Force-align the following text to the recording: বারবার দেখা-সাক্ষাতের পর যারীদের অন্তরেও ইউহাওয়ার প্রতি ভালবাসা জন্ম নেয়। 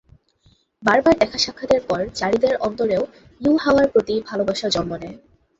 বারবার 0.83 1.13
দেখা-সাক্ষাতের 1.19 1.81
পর 1.87 2.01
যারীদের 2.15 2.53
অন্তরেও 2.57 3.03
ইউহাওয়ার 3.41 3.87
প্রতি 3.87 4.15
ভালবাসা 4.27 4.67
জন্ম 4.69 4.91
নেয়। 4.95 5.17